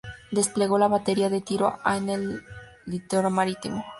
[0.31, 2.41] Desplegó la Batería de Tiro A en el
[2.87, 3.85] litoral marítimo.